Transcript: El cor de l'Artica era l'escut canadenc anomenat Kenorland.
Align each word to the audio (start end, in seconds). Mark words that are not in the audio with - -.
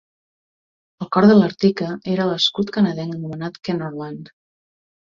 El 1.05 1.09
cor 1.17 1.27
de 1.31 1.35
l'Artica 1.39 1.91
era 2.15 2.27
l'escut 2.33 2.75
canadenc 2.79 3.17
anomenat 3.21 3.65
Kenorland. 3.71 4.35